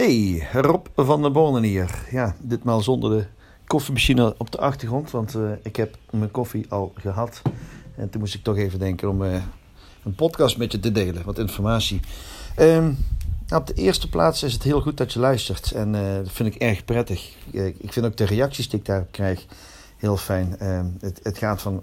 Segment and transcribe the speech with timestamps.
[0.00, 2.04] Hey, Rob van der Bonen hier.
[2.10, 3.26] Ja, ditmaal zonder de
[3.66, 7.42] koffiemachine op de achtergrond, want uh, ik heb mijn koffie al gehad.
[7.96, 9.34] En toen moest ik toch even denken om uh,
[10.04, 12.00] een podcast met je te delen, wat informatie.
[12.56, 12.94] Nou,
[13.54, 16.54] op de eerste plaats is het heel goed dat je luistert en uh, dat vind
[16.54, 17.34] ik erg prettig.
[17.78, 19.46] ik vind ook de reacties die ik daarop krijg
[19.96, 20.56] heel fijn.
[20.62, 21.82] Uh, het, het, gaat van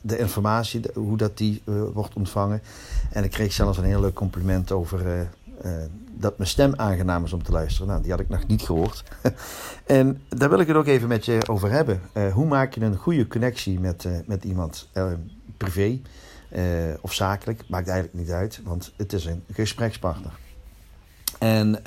[0.00, 1.62] de informatie, hoe dat die
[1.92, 2.62] wordt ontvangen.
[3.10, 5.28] En ik kreeg zelfs een heel leuk compliment over
[5.64, 5.72] uh,
[6.12, 7.88] dat mijn stem aangenaam is om te luisteren.
[7.88, 9.04] Nou, die had ik nog niet gehoord.
[9.86, 12.00] en daar wil ik het ook even met je over hebben.
[12.32, 14.88] hoe maak je een goede connectie met, met iemand?
[15.56, 16.00] privé
[17.00, 20.32] of zakelijk, maakt eigenlijk niet uit, want het is een gesprekspartner.
[21.38, 21.82] En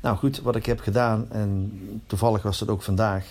[0.00, 1.72] nou goed, wat ik heb gedaan, en
[2.06, 3.24] toevallig was dat ook vandaag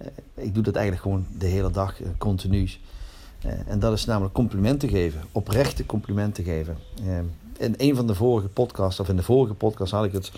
[0.00, 2.70] eh, ik doe dat eigenlijk gewoon de hele dag, eh, continu.
[3.42, 6.76] Eh, en dat is namelijk complimenten geven, oprechte complimenten geven.
[7.58, 10.32] in een van de vorige podcasts, of in de vorige podcast had ik het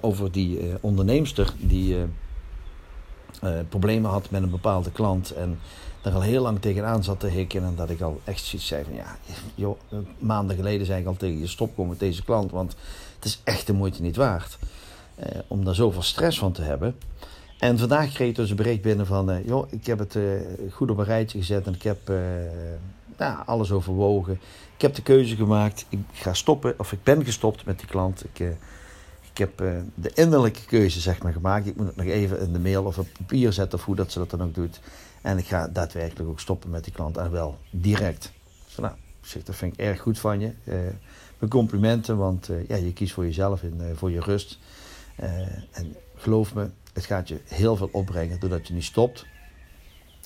[0.00, 1.96] over die onderneemster die
[3.68, 5.30] problemen had met een bepaalde klant.
[5.30, 5.58] En
[6.02, 7.64] daar al heel lang tegenaan zat te hikken.
[7.64, 9.16] En dat ik al echt zoiets zei van ja,
[9.54, 9.78] joh,
[10.18, 12.50] maanden geleden zei ik al tegen je stop met deze klant.
[12.50, 12.76] Want
[13.14, 14.58] het is echt de moeite niet waard.
[15.46, 16.94] om daar zoveel stress van te hebben.
[17.58, 20.40] En vandaag kreeg ik dus een bericht binnen van, uh, joh, ik heb het uh,
[20.70, 22.18] goed op een rijtje gezet en ik heb uh,
[23.16, 24.40] nou, alles overwogen.
[24.74, 28.24] Ik heb de keuze gemaakt, ik ga stoppen, of ik ben gestopt met die klant.
[28.24, 28.56] Ik,
[29.32, 29.62] ik heb
[29.94, 31.66] de innerlijke keuze zeg maar gemaakt.
[31.66, 34.12] Ik moet het nog even in de mail of op papier zetten of hoe dat
[34.12, 34.80] ze dat dan ook doet.
[35.22, 38.32] En ik ga daadwerkelijk ook stoppen met die klant en wel direct.
[38.76, 40.52] Nou, zeg, dat vind ik erg goed van je.
[41.38, 44.58] mijn complimenten, want ja, je kiest voor jezelf en voor je rust.
[45.72, 49.26] en geloof me, het gaat je heel veel opbrengen doordat je niet stopt.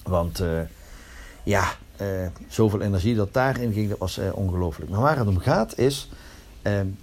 [0.04, 0.60] Want uh,
[1.42, 4.90] ja, uh, zoveel energie dat daarin ging, dat was uh, ongelooflijk.
[4.90, 6.08] Maar waar het om gaat is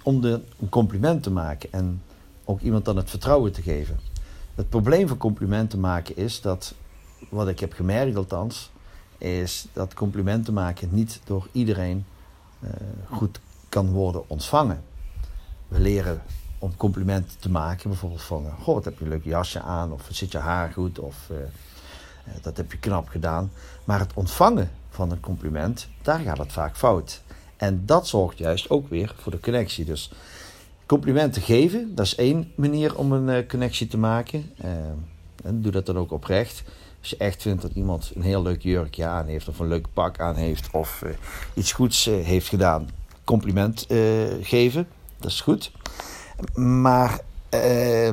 [0.02, 2.02] om de, een compliment te maken en
[2.44, 3.98] ook iemand dan het vertrouwen te geven.
[4.54, 6.74] Het probleem van complimenten maken is dat,
[7.28, 8.70] wat ik heb gemerkt althans,
[9.18, 12.04] is dat complimenten maken niet door iedereen
[13.10, 14.82] goed kan worden ontvangen.
[15.68, 16.22] We leren
[16.60, 17.88] om complimenten te maken.
[17.88, 19.92] Bijvoorbeeld van, eh, goh, wat heb je een leuk jasje aan.
[19.92, 20.98] Of zit je haar goed.
[20.98, 21.36] Of uh,
[22.42, 23.50] dat heb je knap gedaan.
[23.84, 27.22] Maar het ontvangen van een compliment, daar gaat het vaak fout.
[27.56, 29.84] En dat zorgt juist ook weer voor de connectie.
[29.84, 30.12] Dus
[30.86, 34.52] complimenten geven, dat is één manier om een connectie te maken.
[35.42, 36.62] en doe dat dan ook oprecht.
[37.00, 39.86] Als je echt vindt dat iemand een heel leuk jurkje aan heeft, of een leuk
[39.92, 41.04] pak aan heeft, of
[41.54, 42.88] iets goeds heeft gedaan,
[43.24, 43.86] compliment
[44.40, 44.88] geven,
[45.18, 45.72] dat is goed.
[46.54, 47.20] Maar
[47.54, 48.06] uh,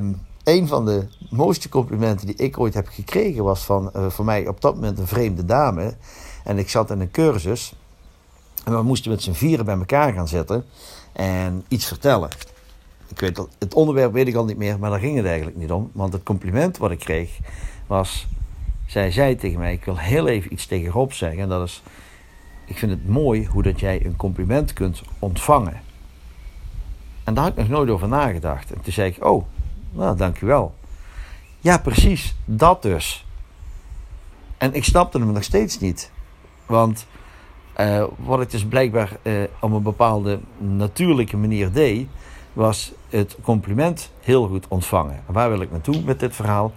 [0.43, 4.47] een van de mooiste complimenten die ik ooit heb gekregen was van uh, voor mij
[4.47, 5.93] op dat moment een vreemde dame.
[6.43, 7.73] En ik zat in een cursus.
[8.65, 10.65] En we moesten met z'n vieren bij elkaar gaan zitten
[11.13, 12.29] en iets vertellen.
[13.07, 15.71] Ik weet, het onderwerp weet ik al niet meer, maar daar ging het eigenlijk niet
[15.71, 15.89] om.
[15.93, 17.39] Want het compliment wat ik kreeg
[17.87, 18.27] was...
[18.87, 21.39] Zij zei tegen mij, ik wil heel even iets tegen Rob zeggen.
[21.39, 21.83] En dat is,
[22.65, 25.81] ik vind het mooi hoe dat jij een compliment kunt ontvangen.
[27.27, 28.73] En daar had ik nog nooit over nagedacht.
[28.73, 29.45] En toen zei ik, oh,
[29.91, 30.75] nou, dankjewel.
[31.59, 33.25] Ja, precies, dat dus.
[34.57, 36.11] En ik snapte hem nog steeds niet.
[36.65, 37.05] Want
[37.79, 42.07] uh, wat ik dus blijkbaar uh, op een bepaalde natuurlijke manier deed,
[42.53, 45.23] was het compliment heel goed ontvangen.
[45.25, 46.73] waar wil ik naartoe met dit verhaal?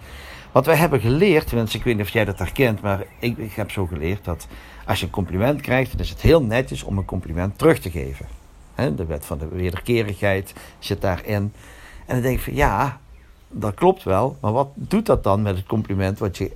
[0.51, 3.53] Wat wij hebben geleerd, mensen, ik weet niet of jij dat herkent, maar ik, ik
[3.53, 4.47] heb zo geleerd dat
[4.85, 7.91] als je een compliment krijgt, dan is het heel netjes om een compliment terug te
[7.91, 8.40] geven
[8.89, 11.53] de wet van de wederkerigheid zit daarin.
[12.05, 12.99] En dan denk ik van ja,
[13.49, 14.37] dat klopt wel.
[14.41, 16.51] Maar wat doet dat dan met het compliment wat, je,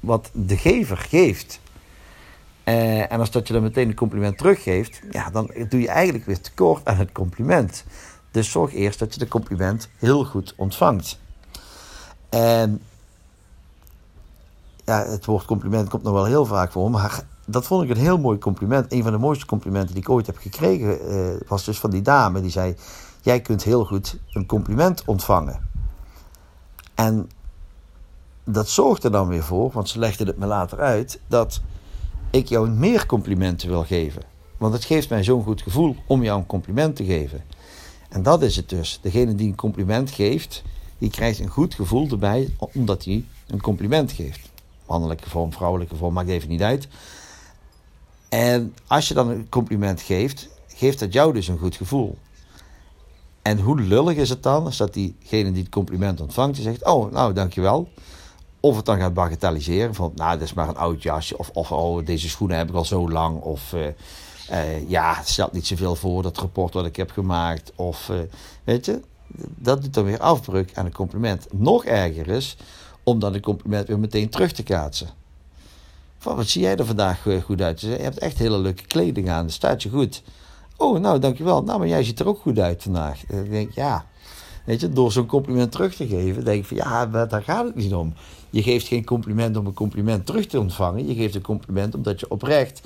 [0.00, 1.60] wat de gever geeft?
[2.64, 6.26] Eh, en als dat je dan meteen een compliment teruggeeft, ja, dan doe je eigenlijk
[6.26, 7.84] weer tekort aan het compliment.
[8.30, 11.18] Dus zorg eerst dat je de compliment heel goed ontvangt.
[12.28, 12.82] En
[14.84, 18.02] ja, het woord compliment komt nog wel heel vaak voor, maar dat vond ik een
[18.02, 18.92] heel mooi compliment.
[18.92, 22.02] Een van de mooiste complimenten die ik ooit heb gekregen uh, was dus van die
[22.02, 22.40] dame.
[22.40, 22.74] Die zei,
[23.20, 25.68] jij kunt heel goed een compliment ontvangen.
[26.94, 27.30] En
[28.44, 31.60] dat zorgde dan weer voor, want ze legde het me later uit, dat
[32.30, 34.22] ik jou meer complimenten wil geven.
[34.56, 37.42] Want het geeft mij zo'n goed gevoel om jou een compliment te geven.
[38.08, 38.98] En dat is het dus.
[39.02, 40.62] Degene die een compliment geeft,
[40.98, 44.50] die krijgt een goed gevoel erbij omdat hij een compliment geeft.
[44.86, 46.88] Mannelijke vorm, vrouwelijke vorm, maakt even niet uit.
[48.30, 52.18] En als je dan een compliment geeft, geeft dat jou dus een goed gevoel.
[53.42, 56.84] En hoe lullig is het dan als dat diegene die het compliment ontvangt, die zegt:
[56.84, 57.88] Oh, nou dankjewel.
[58.60, 61.38] Of het dan gaat bagatelliseren van, nou, dat is maar een oud jasje.
[61.38, 63.40] Of, oh, deze schoenen heb ik al zo lang.
[63.40, 63.86] Of uh,
[64.50, 67.72] uh, ja, het stelt niet zoveel voor, dat rapport wat ik heb gemaakt.
[67.74, 68.18] Of, uh,
[68.64, 69.00] weet je,
[69.56, 71.46] dat doet dan weer afbreuk aan een compliment.
[71.52, 72.56] Nog erger is
[73.02, 75.08] om dan een compliment weer meteen terug te kaatsen.
[76.20, 77.80] Van, wat zie jij er vandaag eh, goed uit?
[77.80, 80.22] Je hebt echt hele leuke kleding aan, staat je goed.
[80.76, 81.62] Oh, nou, dankjewel.
[81.62, 83.22] Nou, maar jij ziet er ook goed uit vandaag.
[83.26, 84.06] Ik denk, ja,
[84.64, 87.74] weet je, door zo'n compliment terug te geven, denk ik van, ja, daar gaat het
[87.74, 88.14] niet om.
[88.50, 91.06] Je geeft geen compliment om een compliment terug te ontvangen.
[91.06, 92.80] Je geeft een compliment omdat je oprecht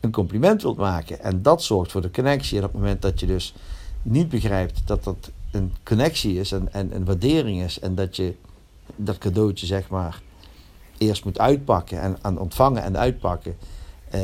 [0.00, 1.20] een compliment wilt maken.
[1.20, 2.58] En dat zorgt voor de connectie.
[2.58, 3.54] En op het moment dat je dus
[4.02, 7.78] niet begrijpt dat dat een connectie is en, en een waardering is.
[7.80, 8.34] En dat je
[8.96, 10.22] dat cadeautje, zeg maar,
[10.98, 13.56] eerst moet uitpakken en aan ontvangen en uitpakken.
[14.10, 14.20] Eh,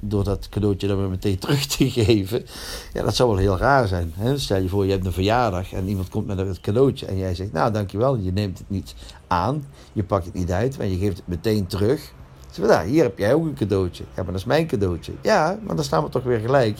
[0.00, 2.46] door dat cadeautje dan weer meteen terug te geven.
[2.92, 4.12] Ja, dat zou wel heel raar zijn.
[4.14, 4.38] Hè?
[4.38, 7.06] Stel je voor, je hebt een verjaardag en iemand komt met een cadeautje.
[7.06, 8.94] En jij zegt, nou dankjewel, je neemt het niet
[9.26, 9.64] aan.
[9.92, 12.12] Je pakt het niet uit, maar je geeft het meteen terug.
[12.50, 14.04] Zeg, nou, hier heb jij ook een cadeautje.
[14.04, 15.12] Ja, maar dat is mijn cadeautje.
[15.22, 16.78] Ja, maar dan staan we toch weer gelijk.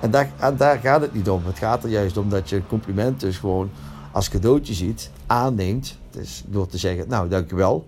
[0.00, 1.42] En daar, daar gaat het niet om.
[1.46, 3.70] Het gaat er juist om dat je een compliment dus gewoon
[4.12, 5.98] als cadeautje ziet, aanneemt.
[6.10, 7.86] Dus door te zeggen, nou dankjewel.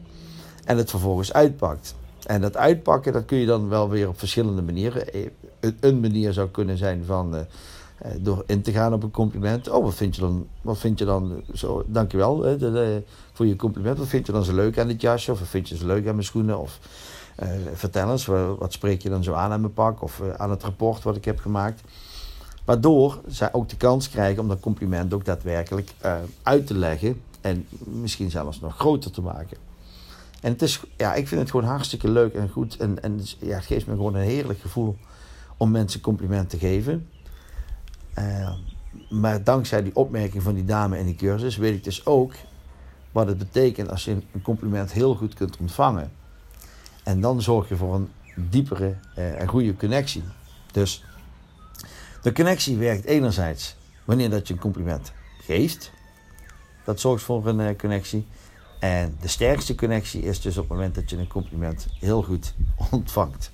[0.70, 1.94] En het vervolgens uitpakt.
[2.26, 5.12] En dat uitpakken, dat kun je dan wel weer op verschillende manieren.
[5.12, 7.40] Eh, een manier zou kunnen zijn van uh,
[8.18, 9.68] door in te gaan op een compliment.
[9.68, 13.02] Oh, wat vind je dan, wat vind je dan zo, dankjewel hè,
[13.32, 13.98] voor je compliment.
[13.98, 15.32] Wat vind je dan zo leuk aan dit jasje?
[15.32, 16.58] Of wat vind je zo leuk aan mijn schoenen?
[16.58, 16.78] Of
[17.74, 20.02] vertel eens, wat, wat, spreek je dan zo aan aan mijn pak?
[20.02, 21.80] Of aan het rapport wat ik heb gemaakt.
[22.64, 25.90] Waardoor zij ook de kans krijgen om dat compliment ook daadwerkelijk
[26.42, 27.20] uit te leggen.
[27.40, 29.69] En misschien zelfs nog groter te maken.
[30.40, 32.76] En het is, ja, ik vind het gewoon hartstikke leuk en goed.
[32.76, 34.96] En, en ja, het geeft me gewoon een heerlijk gevoel
[35.56, 37.08] om mensen complimenten te geven.
[38.18, 38.52] Uh,
[39.10, 42.32] maar dankzij die opmerking van die dame in die cursus weet ik dus ook
[43.12, 46.12] wat het betekent als je een compliment heel goed kunt ontvangen.
[47.02, 50.22] En dan zorg je voor een diepere uh, en goede connectie.
[50.72, 51.04] Dus
[52.22, 55.92] de connectie werkt enerzijds wanneer dat je een compliment geeft.
[56.84, 58.26] Dat zorgt voor een uh, connectie.
[58.80, 62.54] En de sterkste connectie is dus op het moment dat je een compliment heel goed
[62.90, 63.50] ontvangt.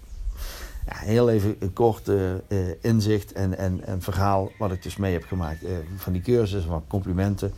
[0.86, 2.32] Ja, heel even een kort uh,
[2.80, 6.64] inzicht en, en, en verhaal wat ik dus mee heb gemaakt uh, van die cursus,
[6.64, 7.52] van complimenten.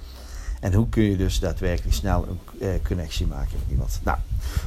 [0.61, 2.27] En hoe kun je dus daadwerkelijk snel
[2.59, 4.01] een connectie maken met iemand.
[4.05, 4.19] Nou,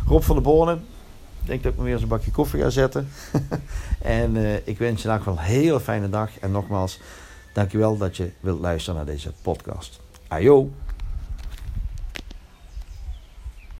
[0.07, 0.85] Rob van der Bornen.
[1.41, 3.07] Ik denk dat ik me weer eens een bakje koffie ga zetten.
[4.01, 4.35] en
[4.67, 6.39] ik wens je in wel een hele fijne dag.
[6.39, 6.99] En nogmaals,
[7.53, 9.99] dankjewel dat je wilt luisteren naar deze podcast.
[10.27, 10.69] Ajo!